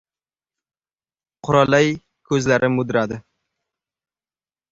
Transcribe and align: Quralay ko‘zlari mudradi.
Quralay 1.47 1.91
ko‘zlari 2.31 2.71
mudradi. 2.77 3.19